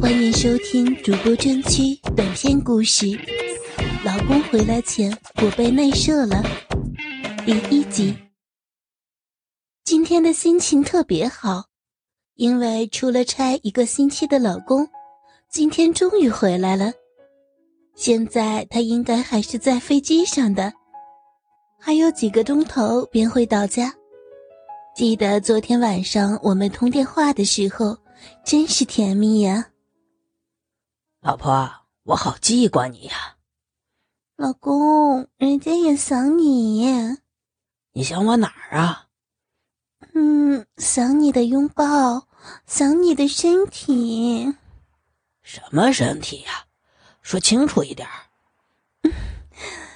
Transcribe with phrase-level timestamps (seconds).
[0.00, 3.06] 欢迎收听主播专区短篇故事
[4.04, 5.10] 《老公回来前
[5.42, 6.42] 我被内射了》
[7.44, 8.14] 第一集。
[9.84, 11.64] 今天的心情特别好，
[12.34, 14.88] 因为出了差一个星期的老公，
[15.50, 16.92] 今天终于回来了。
[17.96, 20.72] 现在他应该还是在飞机上的，
[21.80, 23.92] 还有几个钟头便会到家。
[24.94, 27.96] 记得昨天晚上我们通电话的时候，
[28.44, 29.66] 真是甜蜜呀。
[31.20, 31.68] 老婆，
[32.04, 33.36] 我好记挂你呀。
[34.36, 37.18] 老公，人家也想你。
[37.92, 39.08] 你想我哪儿啊？
[40.14, 42.28] 嗯，想你的拥抱，
[42.66, 44.54] 想你的身体。
[45.42, 46.66] 什么身体呀？
[47.20, 48.08] 说清楚一点。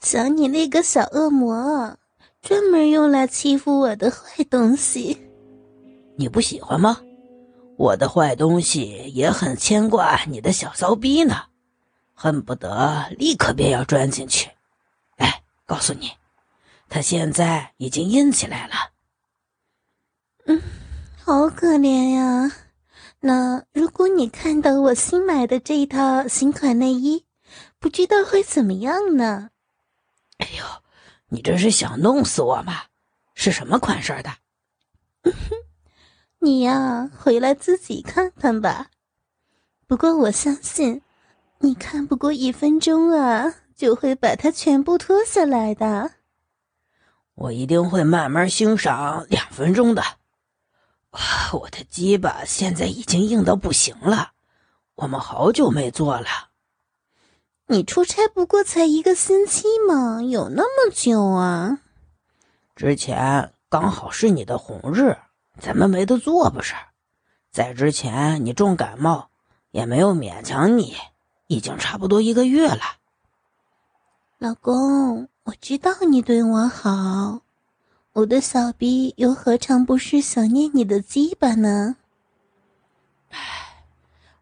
[0.00, 1.96] 想你那个小恶魔，
[2.42, 5.30] 专门用来欺负我的坏东西。
[6.16, 7.00] 你不喜欢吗？
[7.76, 11.46] 我的坏东西也很牵挂你的小骚逼呢，
[12.14, 14.50] 恨不得立刻便要钻进去。
[15.16, 16.12] 哎，告诉你，
[16.88, 18.74] 他现在已经硬起来了。
[20.46, 20.62] 嗯，
[21.22, 22.52] 好可怜呀。
[23.20, 27.24] 那如果你看到我新买的这套新款内衣，
[27.78, 29.50] 不知道会怎么样呢？
[30.38, 30.64] 哎呦，
[31.28, 32.84] 你这是想弄死我吗？
[33.34, 34.30] 是什么款式的？
[36.44, 38.88] 你呀，回来自己看看吧。
[39.86, 41.00] 不过我相信，
[41.60, 46.10] 你看不过一分钟啊，就会把它全部脱下来的。
[47.34, 50.02] 我一定会慢慢欣赏两分钟的。
[51.52, 54.32] 我的鸡巴现在已经硬到不行了，
[54.96, 56.26] 我们好久没做了。
[57.68, 61.80] 你出差不过才一个星期嘛，有那么久啊？
[62.76, 65.16] 之前刚好是你的红日。
[65.58, 66.74] 咱们没得做不是？
[67.50, 69.30] 在之前你重感冒，
[69.70, 70.96] 也没有勉强你，
[71.46, 72.80] 已经差不多一个月了。
[74.38, 77.42] 老公，我知道你对我好，
[78.12, 81.96] 我的小逼又何尝不是想念你的鸡巴呢？
[83.30, 83.38] 唉，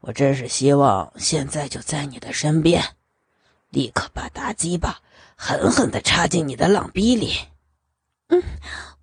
[0.00, 2.84] 我真是希望现在就在你的身边，
[3.70, 5.00] 立刻把大鸡巴
[5.34, 7.32] 狠狠的插进你的浪逼里。
[8.28, 8.42] 嗯，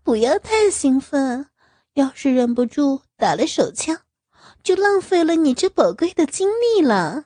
[0.04, 1.48] 不要太兴奋。
[1.96, 4.02] 要是忍不住打了手枪，
[4.62, 7.26] 就浪费了你这宝贵的精力了。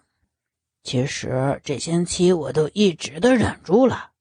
[0.84, 4.12] 其实这星期我都一直的忍住了，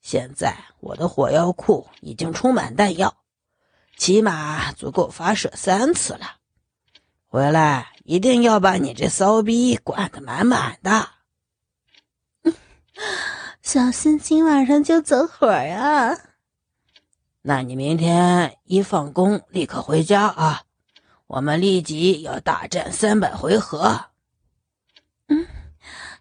[0.00, 3.16] 现在我的火药库已经充满弹药，
[3.96, 6.36] 起码足够发射三次了。
[7.26, 11.10] 回来一定要把你这骚逼灌得满满的。
[13.60, 16.16] 小心今晚上就走火啊！
[17.48, 20.62] 那你明天一放工立刻回家啊！
[21.28, 24.06] 我们立即要大战三百回合。
[25.28, 25.46] 嗯，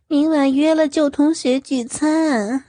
[0.06, 2.64] 明晚约了旧同学聚餐，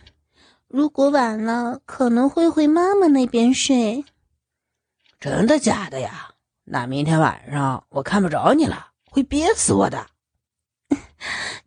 [0.69, 4.07] 如果晚了可能会回妈妈那边睡。
[5.21, 6.31] 真的假的呀？
[6.65, 10.07] 那明天晚上我看不着你了，会憋死我的。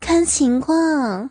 [0.01, 1.29] 看情况。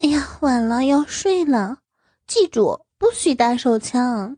[0.00, 1.78] 哎呀，晚了要睡了，
[2.26, 4.36] 记住不许打手枪。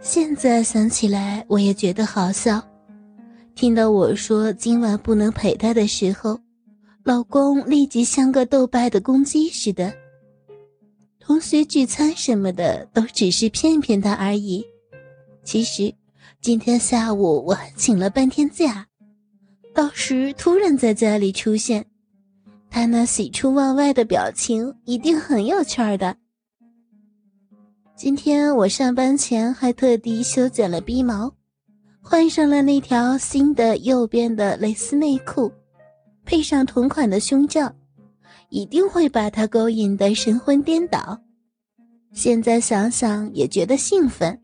[0.00, 2.62] 现在想起来，我也觉得好笑。
[3.54, 6.38] 听到我说今晚不能陪他的时候，
[7.04, 9.94] 老公立即像个斗败的公鸡似的。
[11.20, 14.64] 同学聚餐什么的都只是骗骗他而已。
[15.42, 15.94] 其实
[16.40, 18.86] 今天下午我还请了半天假，
[19.72, 21.86] 到时突然在家里出现，
[22.68, 26.16] 他那喜出望外的表情一定很有趣儿的。
[27.96, 31.32] 今天我上班前还特地修剪了鼻毛，
[32.02, 35.52] 换上了那条新的右边的蕾丝内裤，
[36.24, 37.72] 配上同款的胸罩，
[38.48, 41.20] 一定会把他勾引得神魂颠倒。
[42.12, 44.40] 现在想想也觉得兴奋，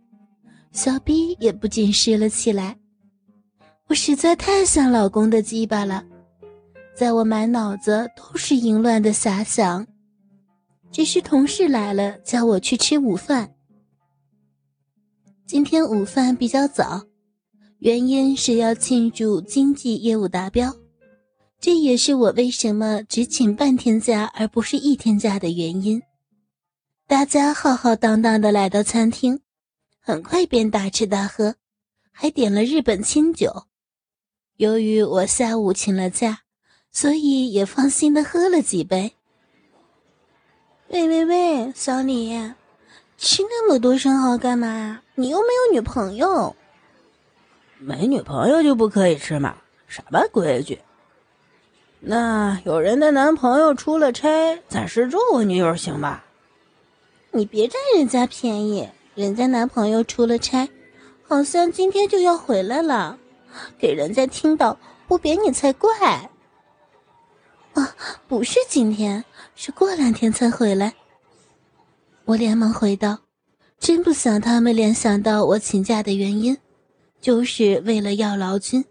[0.70, 2.78] 小逼也不禁湿了起来。
[3.88, 6.04] 我实在太想老公的鸡巴了，
[6.94, 9.84] 在我满脑子都是淫乱的遐想。
[10.92, 13.54] 只是同事来了，叫我去吃午饭。
[15.46, 17.06] 今天午饭比较早，
[17.78, 20.76] 原因是要庆祝经济业务达标，
[21.60, 26.02] 这也是我为什么只请半天假而不是一天假的原因。
[27.06, 29.40] 大家浩浩荡荡的来到餐厅，
[30.00, 31.54] 很快便大吃大喝，
[32.10, 33.66] 还点了日本清酒。
[34.56, 36.40] 由于我下午请了假，
[36.90, 39.14] 所以也放心的喝了几杯。
[40.92, 42.52] 喂喂喂，小李，
[43.16, 45.00] 吃那么多生蚝干嘛？
[45.14, 46.56] 你又没有女朋友。
[47.78, 49.54] 没女朋友就不可以吃吗？
[49.86, 50.80] 什么规矩？
[52.00, 56.24] 那有人的男朋友出了差，暂时住我女友行吧？
[57.30, 60.68] 你别占人家便宜，人家男朋友出了差，
[61.22, 63.16] 好像今天就要回来了，
[63.78, 64.76] 给人家听到
[65.06, 65.88] 不扁你才怪。
[67.74, 67.94] 啊，
[68.26, 69.24] 不是今天，
[69.62, 70.94] 是过两天才回来。
[72.24, 73.18] 我连忙回道
[73.78, 76.56] ：“真不想他们联想到我请假的原因，
[77.20, 78.82] 就是为了要劳军。”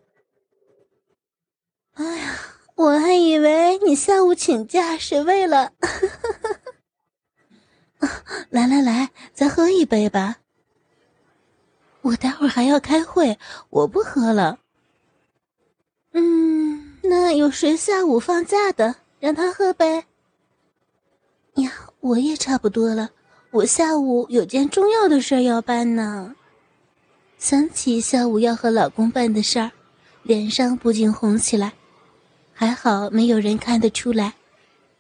[1.98, 2.36] 哎呀。
[2.76, 5.74] 我还以为你下午请假是为了，
[8.50, 10.38] 来 来来，再喝一杯吧。
[12.02, 13.38] 我待会儿还要开会，
[13.72, 14.60] 我不喝了。
[16.14, 20.06] 嗯，那有谁下午放假的，让他喝呗。
[22.00, 23.10] 呀，我也差不多了，
[23.52, 26.36] 我下午有件重要的事儿要办呢。
[27.38, 29.72] 想起下午要和老公办的事儿，
[30.24, 31.74] 脸上不禁红起来。
[32.54, 34.36] 还好没有人看得出来，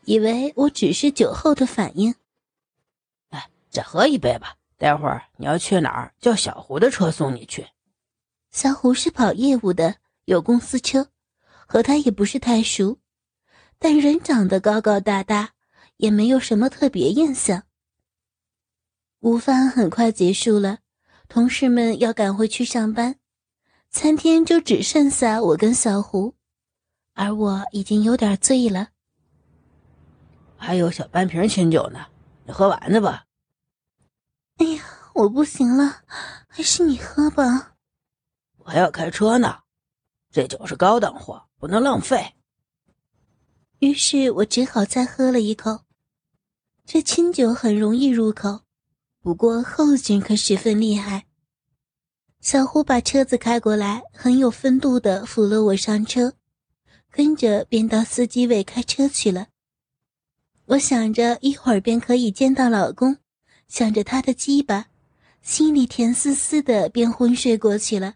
[0.05, 2.15] 以为我只是酒后的反应。
[3.29, 4.55] 哎，再喝一杯吧。
[4.77, 7.67] 待会儿你要去哪儿，叫小胡的车送你去。
[8.51, 11.09] 小胡是跑业务的，有公司车，
[11.67, 12.97] 和他也不是太熟，
[13.77, 15.49] 但人长得高高大大，
[15.99, 17.63] 也没有什么特别印象。
[19.19, 20.79] 午饭很快结束了，
[21.27, 23.19] 同事们要赶回去上班，
[23.89, 26.35] 餐厅就只剩下我跟小胡。
[27.13, 28.89] 而我已经有点醉了，
[30.55, 32.07] 还有小半瓶清酒呢，
[32.45, 33.25] 你喝完了吧？
[34.55, 36.03] 哎呀，我不行了，
[36.47, 37.75] 还是你喝吧。
[38.59, 39.63] 我还要开车呢，
[40.31, 42.35] 这酒是高档货，不能浪费。
[43.79, 45.81] 于是我只好再喝了一口。
[46.91, 48.61] 这清酒很容易入口，
[49.21, 51.27] 不过后劲可十分厉害。
[52.41, 56.33] 小胡把车子开过来，很有风度的扶了我上车。
[57.11, 59.49] 跟着便到司机位开车去了。
[60.65, 63.17] 我想着一会儿便可以见到老公，
[63.67, 64.87] 想着他的鸡巴，
[65.43, 68.15] 心里甜丝丝的，便昏睡过去了。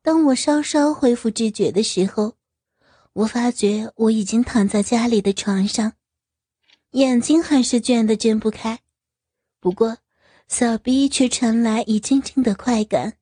[0.00, 2.36] 当我稍稍恢复知觉的时候，
[3.12, 5.92] 我发觉我已经躺在家里的床上，
[6.92, 8.80] 眼睛还是倦得睁不开，
[9.60, 9.98] 不过
[10.48, 13.18] 小臂却传来一阵阵的快感。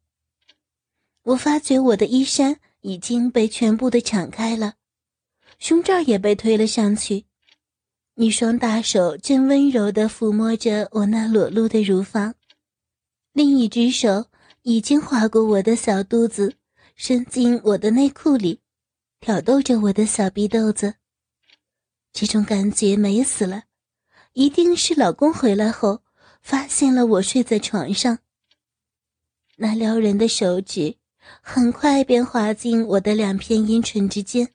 [1.25, 2.61] 我发觉我的衣衫。
[2.83, 4.77] 已经被全部的敞开了，
[5.59, 7.27] 胸罩也被推了上去，
[8.15, 12.35] 一双大手正温柔地抚摸着我那裸露的乳房，
[13.35, 14.29] 另一只手
[14.63, 16.55] 已经划过我的小肚子，
[16.97, 18.61] 伸进我的内裤里，
[19.21, 20.95] 挑逗着我的小逼豆子。
[22.13, 23.65] 这种感觉美死了，
[24.33, 26.03] 一定是老公回来后
[26.43, 28.19] 发现了我睡在床上，
[29.57, 30.97] 那撩人的手指。
[31.43, 34.55] 很快便滑进我的两片阴唇之间，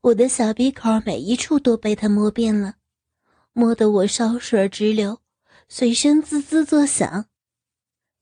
[0.00, 2.76] 我的小鼻口每一处都被他摸遍了，
[3.52, 5.20] 摸得我烧水直流，
[5.68, 7.26] 随身滋滋作响，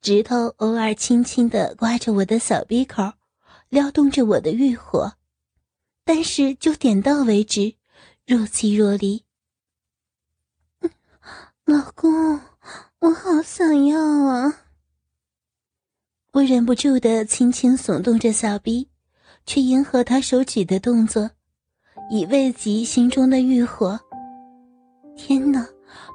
[0.03, 3.13] 指头偶尔轻轻地刮着我的小鼻口，
[3.69, 5.15] 撩动着我的欲火，
[6.05, 7.77] 但是就点到为止，
[8.29, 9.25] 若即若离。
[11.65, 12.39] 老公，
[12.99, 14.65] 我好想要啊！
[16.33, 18.87] 我忍不住的轻轻耸动着小臂，
[19.47, 21.31] 去迎合他手指的动作，
[22.11, 23.99] 以慰藉心中的欲火。
[25.17, 25.67] 天哪，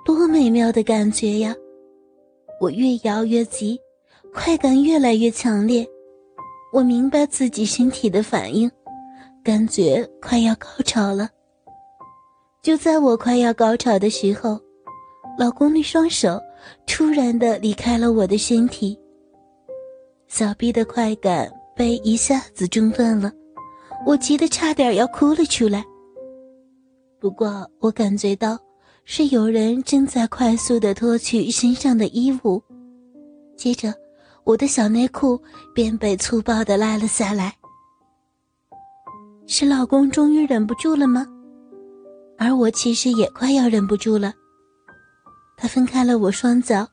[0.06, 1.56] 多美妙的感觉呀！
[2.62, 3.80] 我越摇越急，
[4.32, 5.84] 快感越来越强烈。
[6.72, 8.70] 我明白自己身体的反应，
[9.44, 11.28] 感觉快要高潮了。
[12.64, 14.58] 就在我快要高潮的时候，
[15.38, 16.42] 老公的双手
[16.88, 18.98] 突然的离开了我的身体。
[20.30, 23.30] 小臂的快感被一下子中断了，
[24.06, 25.84] 我急得差点要哭了出来。
[27.20, 28.58] 不过我感觉到
[29.04, 32.64] 是有人正在快速的脱去身上的衣物，
[33.58, 33.94] 接着
[34.46, 35.38] 我的小内裤
[35.76, 37.54] 便被粗暴的拉了下来。
[39.48, 41.28] 是老公终于忍不住了吗？
[42.44, 44.34] 而我其实也快要忍不住了。
[45.56, 46.86] 他分开了我双脚，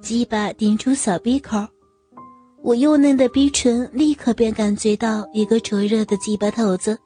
[0.00, 1.66] 鸡巴顶住小鼻口。
[2.62, 6.96] 我幼嫩的鼻唇立刻便感觉到一个灼热的鸡巴头子，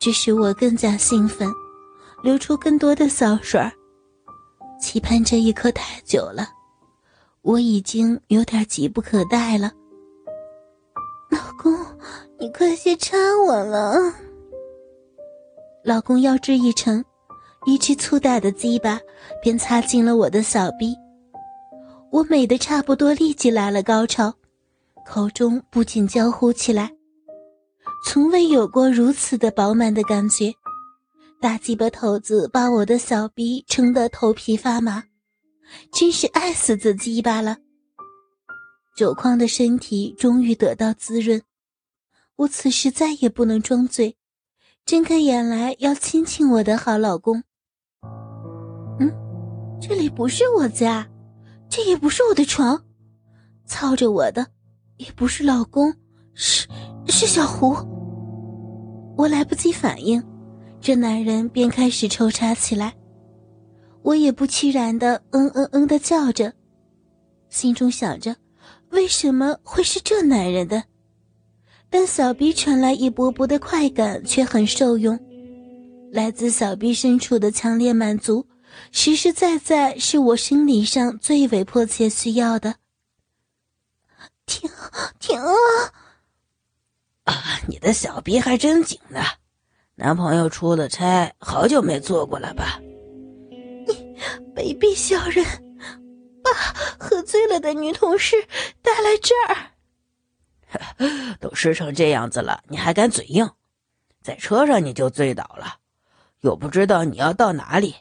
[0.00, 1.48] 这使我更加兴奋，
[2.20, 3.60] 流出更多的骚水。
[4.80, 6.48] 期盼这一刻太久了，
[7.42, 9.70] 我已经有点急不可待了。
[11.30, 11.72] 老公，
[12.40, 14.12] 你快些插我了！
[15.84, 17.04] 老公腰肢一沉，
[17.66, 19.00] 一只粗大的鸡巴
[19.42, 20.96] 便插进了我的小臂，
[22.10, 24.32] 我美得差不多立即来了高潮。
[25.04, 26.88] 口中不禁娇呼起来
[28.06, 30.52] ：“从未有过如此的饱满的感觉。
[31.40, 35.02] 大鸡巴头子把我的小逼撑得头皮发麻，
[35.92, 37.56] 真是爱死这鸡巴了。
[38.96, 41.42] 酒矿的身体终于得到滋润，
[42.36, 44.16] 我此时再也不能装醉，
[44.84, 47.42] 睁开眼来要亲亲我的好老公。
[48.98, 49.10] 嗯，
[49.80, 51.08] 这里不是我家，
[51.68, 52.82] 这也不是我的床，
[53.64, 54.46] 操着我的
[54.96, 55.94] 也不是老公，
[56.34, 56.68] 是
[57.06, 57.74] 是小胡。
[59.16, 60.22] 我来不及反应，
[60.80, 62.92] 这男人便开始抽插起来，
[64.02, 66.52] 我也不期然的嗯嗯嗯的叫着，
[67.48, 68.34] 心中想着。
[68.90, 70.82] 为什么会是这男人的？
[71.92, 75.18] 但小臂传来一波波的快感，却很受用。
[76.10, 78.46] 来自小臂深处的强烈满足，
[78.90, 82.76] 实实在在是我生理上最为迫切需要的。
[84.46, 84.70] 停，
[85.20, 85.38] 停
[87.24, 87.34] 啊！
[87.68, 89.20] 你的小臂还真紧呢。
[89.94, 92.80] 男朋友出了差，好久没做过了吧？
[93.50, 93.94] 你
[94.56, 95.44] 卑鄙小人！
[96.42, 96.50] 把
[96.98, 98.34] 喝醉了的女同事
[98.80, 99.71] 带来这儿，
[101.40, 103.48] 都湿成这样子了，你还敢嘴硬？
[104.22, 105.76] 在车上你就醉倒了，
[106.40, 107.94] 又不知道你要到哪里，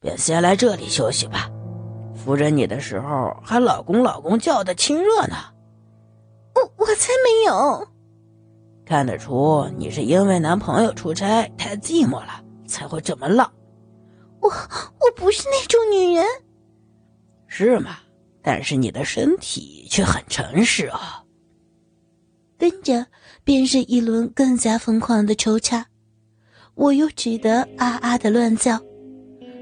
[0.00, 1.50] 便先来这里休息吧。
[2.14, 5.36] 扶着你的时候还老公老公叫的亲热呢。
[6.54, 7.88] 我我才没有，
[8.86, 13.50] 看得出你是因为男朋友出差太寂寞了才会这么浪。
[14.40, 16.24] 我我不是那种女人。
[17.48, 17.96] 是吗？
[18.42, 21.23] 但是你的身体却很诚实啊。
[22.64, 23.06] 跟着
[23.44, 25.84] 便是一轮更加疯狂的抽插，
[26.74, 28.80] 我又只得啊啊的乱叫。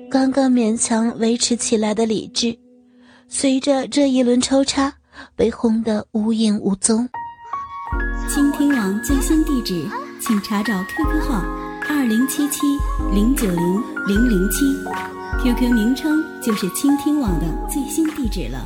[0.08, 2.56] 刚刚勉强维持起来的理智，
[3.26, 4.94] 随着这一轮抽插
[5.34, 7.08] 被轰得无影无踪。
[8.28, 9.84] 倾听网最新地址，
[10.20, 11.40] 请查找 QQ 号
[11.88, 12.60] 二零七七
[13.12, 14.64] 零九零零零七。
[15.42, 18.64] QQ 名称就是倾听网的最新地址了。